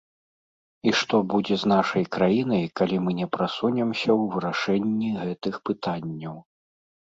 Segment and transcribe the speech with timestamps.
[0.91, 6.35] І што будзе з нашай краінай, калі мы не прасунемся ў вырашэнні гэтых пытанняў?